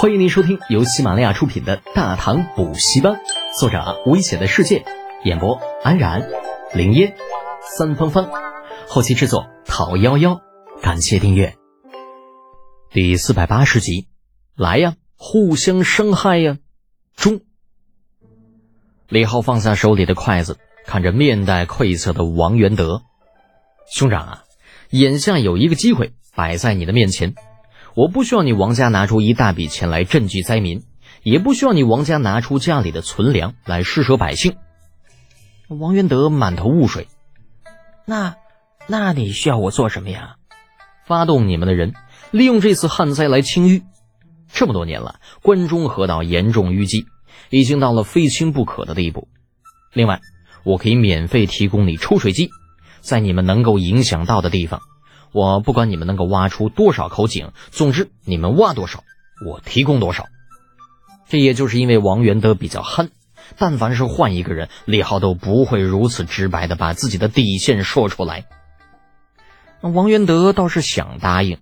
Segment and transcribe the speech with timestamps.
[0.00, 3.14] 欢迎您收听由喜马拉雅出品的《大唐补习班》，
[3.58, 4.84] 作者危险的世界，
[5.24, 6.30] 演播安然、
[6.72, 7.16] 林烟、
[7.76, 8.30] 三芳芳，
[8.86, 10.40] 后期制作陶幺幺。
[10.80, 11.56] 感谢订阅。
[12.92, 14.06] 第四百八十集，
[14.54, 16.58] 来呀，互相伤害呀！
[17.16, 17.40] 中。
[19.08, 23.02] 李浩放下手里的筷子，看着面带愧色的王元德，
[23.92, 24.44] 兄长啊，
[24.90, 27.34] 眼下有一个机会摆在你的面前。
[27.98, 30.84] 我不需要你王家拿出一大笔钱来赈济灾民，
[31.24, 34.54] 也不需要你王家拿出家里的存粮来施舍百姓。
[35.66, 37.08] 王元德满头雾水，
[38.06, 38.36] 那，
[38.86, 40.36] 那你需要我做什么呀？
[41.06, 41.92] 发动你们的人，
[42.30, 43.82] 利用这次旱灾来清淤。
[44.46, 47.06] 这么多年了，关中河道严重淤积，
[47.50, 49.26] 已经到了非清不可的地步。
[49.92, 50.20] 另外，
[50.62, 52.50] 我可以免费提供你抽水机，
[53.00, 54.82] 在你们能够影响到的地方。
[55.32, 59.04] 我不管你们能够挖出多少口井，总之你们挖多少，
[59.46, 60.26] 我提供多少。
[61.28, 63.10] 这也就是因为王元德比较憨，
[63.58, 68.46] 但凡是换一个人，李浩都不会如此直白的把自己的底线说出来。
[69.80, 71.58] 那王元德倒是想答应，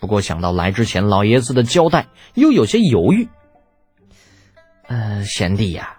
[0.00, 3.28] 不过想到来之前老爷子的交代，又有些犹豫。
[4.86, 5.98] 呃，贤弟呀，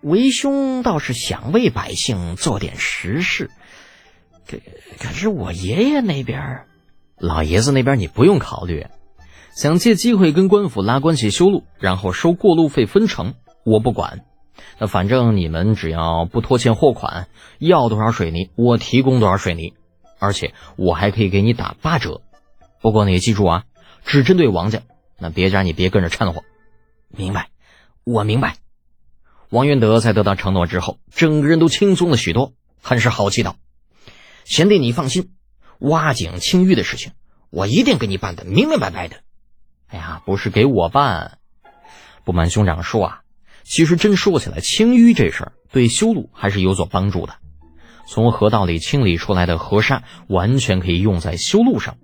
[0.00, 3.50] 为兄倒是想为百姓做点实事。
[4.46, 4.58] 可
[4.98, 6.66] 可是我爷爷那边，
[7.18, 8.86] 老爷子那边你不用考虑，
[9.56, 14.24] 想借机会跟官府拉关系修路，然后收过路费分成，我不管。
[14.78, 17.28] 那反正你们只要不拖欠货款，
[17.58, 19.74] 要多少水泥我提供多少水泥，
[20.18, 22.20] 而且我还可以给你打八折。
[22.80, 23.64] 不过你记住啊，
[24.04, 24.82] 只针对王家，
[25.18, 26.42] 那别家你别跟着掺和。
[27.08, 27.48] 明白，
[28.04, 28.56] 我明白。
[29.48, 33.56] 王元德在得到承诺之后，整个人都轻松了许多，很是好气道。
[34.44, 35.32] 贤弟，你放心，
[35.78, 37.12] 挖井清淤的事情，
[37.50, 39.16] 我一定给你办的明明白白的。
[39.88, 41.38] 哎呀，不是给我办，
[42.24, 43.20] 不瞒兄长说啊，
[43.62, 47.36] 其实真说起来，清淤这事儿对修路还是有所帮助的。
[48.06, 51.96] 从河道里清理出来的河沙，完全可以用在修路上。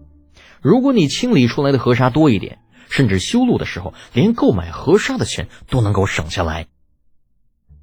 [0.63, 6.69] 如果你清理出来的河沙多一点，甚至修路的时候连购买河沙的钱都能够省下来。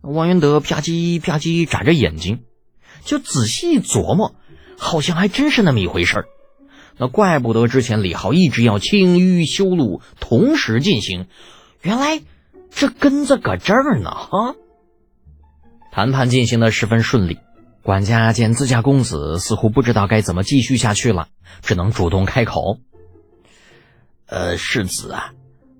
[0.01, 2.43] 王元德吧唧吧唧眨着眼睛，
[3.03, 4.35] 就仔细琢磨。
[4.77, 6.25] 好像还真是那么一回事儿，
[6.97, 11.27] 那怪不得之前李浩一直要清淤修路同时进行，
[11.81, 12.21] 原来
[12.69, 14.11] 这根子搁这儿呢！
[14.11, 14.55] 哈，
[15.91, 17.39] 谈判进行的十分顺利，
[17.81, 21.27] 管家见自家公子似乎不知道该怎么继续下去了，
[21.61, 22.77] 只能主动开口
[24.27, 25.31] ：“呃，世子啊，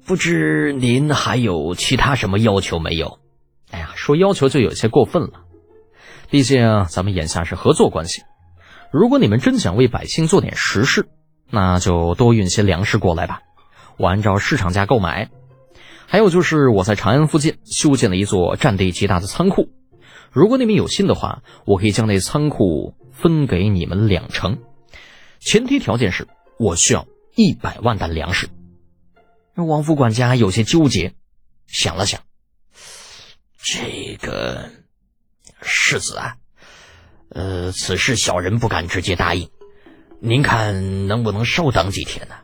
[0.06, 3.19] 不知您还有其他什么要求没有？”
[3.69, 5.41] 哎呀，说要求就有些过分了，
[6.30, 8.24] 毕竟咱们眼下是合作关系。
[8.92, 11.08] 如果你们真想为百姓做点实事，
[11.50, 13.42] 那就多运些粮食过来吧，
[13.98, 15.30] 我按照市场价购买。
[16.06, 19.70] 还有就是我在长安附近修建了一座占地极大的仓库，
[20.31, 24.59] 如果你们有心的话，我可以将那仓库分给你们两成，
[25.40, 26.28] 前提条件是
[26.58, 27.06] 我需要
[27.36, 28.48] 一百万担粮食。
[29.56, 31.14] 王府管家有些纠结，
[31.66, 32.22] 想了想，
[33.58, 34.69] 这个
[35.62, 36.38] 世子啊。
[37.29, 39.49] 呃，此事小人不敢直接答应，
[40.21, 42.35] 您看能不能稍等几天呢？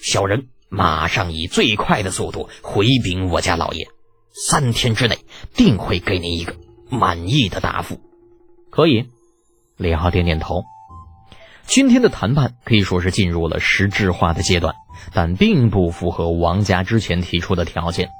[0.00, 3.88] 小人马上以最快的速度回禀我家老爷，
[4.32, 5.18] 三天之内
[5.54, 6.54] 定会给您一个
[6.90, 8.00] 满意的答复。
[8.70, 9.08] 可以，
[9.76, 10.62] 李浩点点头。
[11.66, 14.74] 今天的谈判可以说是进入了实质化的阶段，
[15.12, 18.10] 但并不符合王家之前提出的条件。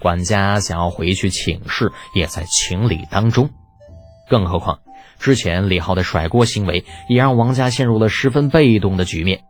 [0.00, 3.50] 管家想要回去请示，也在情理当中，
[4.28, 4.80] 更何况。
[5.18, 9.42] 之前李浩的甩锅行为，也让王家陷入了十分被动的局面。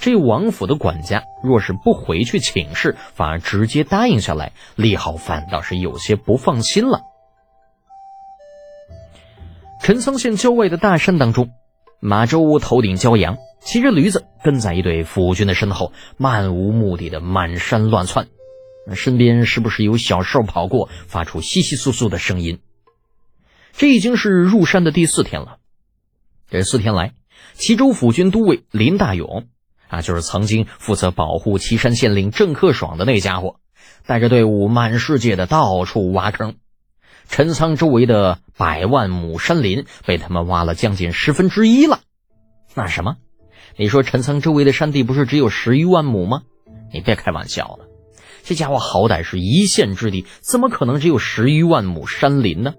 [0.00, 7.00] 这王府的管家若是不回去请示，反而直接答应下来，李浩反倒是有些不放心了。
[9.82, 11.50] 陈仓县郊外的大山当中，
[12.00, 18.28] 马周头顶骄阳，骑着驴子跟在一队府军的身后，漫无目的的满山乱窜，
[18.94, 22.60] 身边时不时有小兽跑过，发出窸窸窣窣的声音。
[23.78, 25.58] 这已经是入山的第四天了。
[26.50, 27.14] 这四天来，
[27.54, 29.46] 齐州府军都尉林大勇
[29.86, 33.60] 啊，就是曾经负责保护岐山县令郑克爽的那家伙，
[34.04, 36.56] 带着队伍满世界的到处挖坑。
[37.28, 42.00] 陈仓周围的百万亩山林被他们挖了将近十分之一了。
[42.74, 43.16] 那什么？
[43.76, 46.42] 你说陈仓周围的山地不是只有十余万亩吗？
[46.92, 47.86] 你别开玩笑了，
[48.42, 52.74] 这家伙好歹是一县之地，怎么可能只有十余万亩山林呢？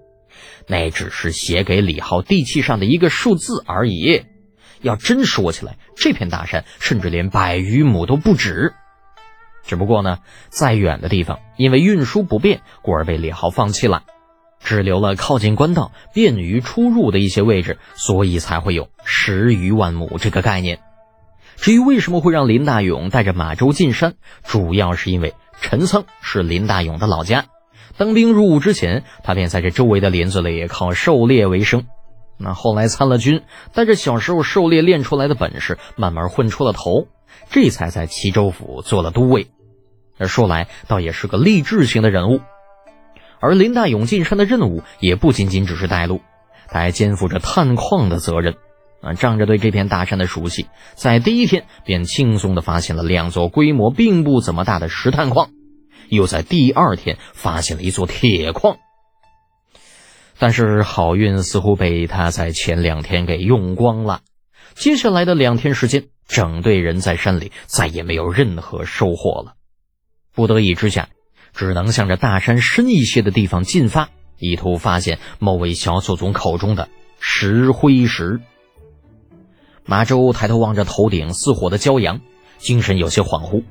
[0.66, 4.24] 那只是写给李浩地契上的一个数字而已。
[4.82, 8.72] 要真说起来，这片大山甚至连百余亩都不止。
[9.66, 14.04] 只不过呢，再远的地方因为运输不便，故而被李浩放弃了，
[14.58, 20.80] 只留了靠近官道、便于出入的一些位置，所以才会有十余万亩这个概念。
[21.56, 24.14] 至于为什么会让林大勇带着马周进山，
[24.44, 27.44] 主要是因为陈仓是林大勇的老家，
[27.96, 31.86] 当兵入伍之前，他便在这周围的林子里靠狩猎为生。
[32.38, 33.42] 那后来参了军，
[33.74, 37.06] 带着小时候狩猎练出来的本事，慢慢混出了头，
[37.50, 39.48] 这才在齐州府做了都尉。
[40.18, 42.40] 而说来倒也是个励志型的人物。
[43.40, 46.20] 而林大勇进山的任务也不仅仅只是带路，
[46.68, 48.56] 他还肩负着探矿的责任。
[49.02, 55.48] 啊，仗着对这片大山的熟悉，在第一天便轻松地发现了两座规模并不怎么大的石炭矿，
[56.08, 58.78] 又在第二天发现了一座铁矿。
[60.38, 64.22] 但是好运似乎被他在前两天给用光了。
[64.74, 69.54] 接下来的两天时间，整队人在山里再也没有任何收获了。
[70.32, 71.08] 不得已之下，
[71.52, 74.08] 只能向着大山深一些的地方进发，
[74.38, 76.88] 意图发现某位小祖宗口中的
[77.18, 78.40] 石灰石。
[79.84, 82.20] 马周抬头望着头顶似火的骄阳，
[82.58, 83.64] 精神有些恍惚。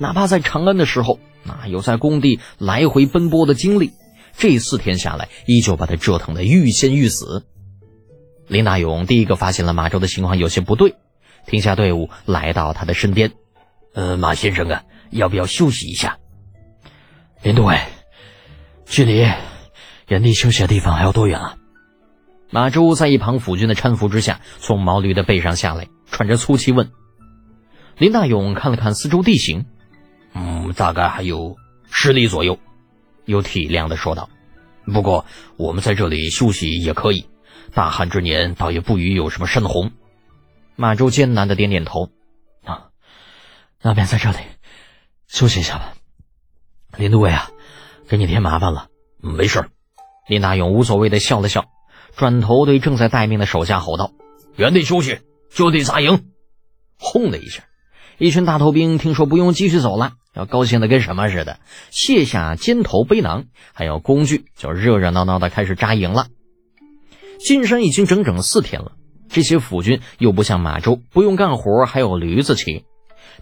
[0.00, 3.92] 哪怕在长安的时候，那有在工地来回奔波的经历，
[4.34, 7.44] 这四天下来，依旧把他折腾得欲仙欲死。
[8.48, 10.94] 林大勇第一个发现了马周的情况有些不对，
[11.46, 13.32] 停下队伍来到他的身边
[13.92, 16.16] ：“呃，马先生啊，要不要休息一下？”
[17.44, 17.78] 林都尉，
[18.86, 19.28] 距离
[20.08, 21.56] 原地休息的地方还有多远啊？
[22.50, 26.90] 马周在一旁辅军的搀扶之下，从毛驴的背上下来，喘着粗气问
[27.98, 29.66] ：“林大勇看了看四周地形，
[30.72, 31.56] 大概还有
[31.90, 32.58] 十里左右。”
[33.26, 34.28] 有体谅的说道
[34.92, 35.24] ：“不过
[35.56, 37.28] 我们在这里休息也可以，
[37.74, 39.92] 大旱之年倒也不余有什么山洪。”
[40.74, 42.10] 马周艰难的点点头
[42.64, 42.88] ：“啊，
[43.80, 44.38] 那便在这里
[45.28, 45.94] 休息一下吧。”
[46.96, 47.50] 林都尉啊，
[48.08, 48.88] 给你添麻烦了。
[49.18, 49.68] 没事。
[50.26, 51.66] 林大勇无所谓的笑了笑。
[52.16, 54.12] 转头对正在待命的手下吼道
[54.56, 55.20] ：“原地休息，
[55.50, 56.32] 就地扎营！”
[56.98, 57.64] 轰的一下，
[58.20, 61.58] 一群大头兵听说不用继续走了，要高兴的跟什么似的，
[61.90, 66.26] 卸下肩头背囊还有工具，就热热闹闹的开始扎营了。
[67.38, 68.92] 进山已经整整四天了，
[69.30, 72.84] 这些府军又不像马周，不用干活还有驴子骑，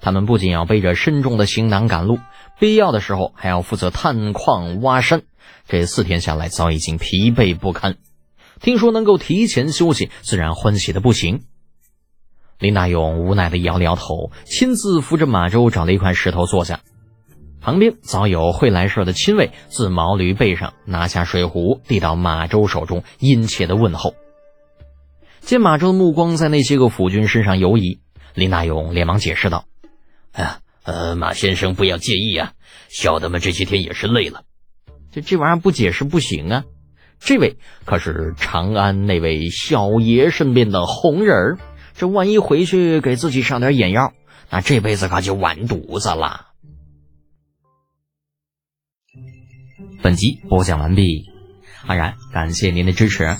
[0.00, 2.20] 他们不仅要背着深重的行囊赶路，
[2.60, 5.22] 必要的时候还要负责探矿挖山，
[5.66, 7.96] 这四天下来早已经疲惫不堪。
[8.60, 11.42] 听说能够提前休息，自然欢喜的不行。
[12.58, 16.80] 林大勇无奈的摇了摇头，亲自扶着马周找了一块石头坐下。
[17.60, 24.14] 旁边早有会来事的亲卫自毛驴背上拿下水壶，递到马周手中，殷切的问候。
[25.40, 28.00] 见马周的目光在那些个府军身上游移，
[28.34, 29.64] 林大勇连忙解释道
[30.32, 32.52] ：“哎呀，呃，马先生不要介意啊，
[32.88, 34.42] 小的们这些天也是累了。
[35.12, 36.64] 这这玩意儿不解释不行啊。”
[37.20, 41.58] 这位可是长安那位小爷身边的红人儿，
[41.98, 44.12] 这万一回去给自己上点眼药，
[44.50, 46.46] 那这辈子可就完犊子了。
[50.00, 51.26] 本集播讲完毕，
[51.84, 53.36] 安然感谢您的支持。